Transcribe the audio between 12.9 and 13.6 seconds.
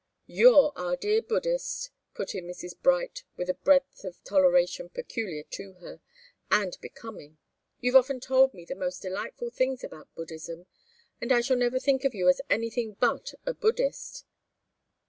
but a